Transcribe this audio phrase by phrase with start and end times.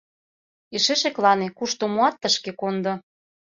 [0.75, 2.93] Эше шеклане, кушто муат— тышке кондо.